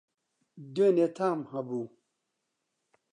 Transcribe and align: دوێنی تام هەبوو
دوێنی 0.73 1.07
تام 1.17 1.39
هەبوو 1.51 1.85